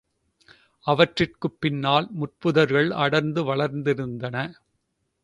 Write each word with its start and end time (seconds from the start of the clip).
அவற்றிற்குப் 0.85 1.57
பின்னால் 1.59 2.09
முட்புதர்கள் 2.13 2.89
அடர்ந்து 2.91 3.55
வளர்ந்திருந்தன. 3.55 4.35